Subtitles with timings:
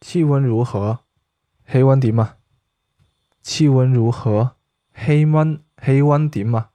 [0.00, 1.00] 气温如何？
[1.70, 2.38] 气温点啊？
[3.42, 4.56] 气温如何？
[4.94, 5.62] 气温？
[5.84, 6.70] 气温点啊？